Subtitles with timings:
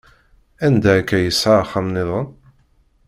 [0.65, 2.27] Anda akka yesɛa axxam nniḍen?